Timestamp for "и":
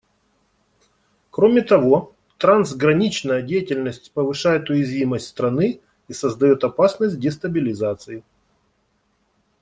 6.07-6.13